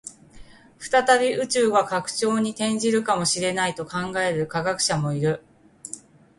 [0.79, 5.43] 再び宇宙が膨張に転じるかもしれないと考える科学者もいる